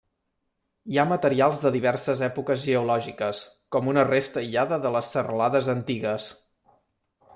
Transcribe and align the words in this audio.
Hi 0.93 0.99
ha 1.01 1.03
materials 1.09 1.59
de 1.65 1.71
diverses 1.75 2.23
èpoques 2.29 2.63
geològiques, 2.63 3.43
com 3.77 3.91
una 3.95 4.07
resta 4.11 4.43
aïllada 4.45 4.81
de 4.87 4.93
les 4.97 5.13
serralades 5.17 5.71
antigues. 5.79 6.31